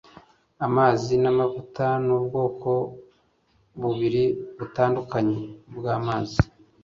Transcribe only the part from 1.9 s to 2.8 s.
nubwoko